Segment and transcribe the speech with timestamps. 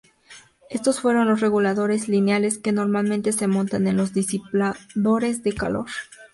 [0.71, 5.85] Estos fueron los reguladores lineales que normalmente se montan en los disipadores de calor.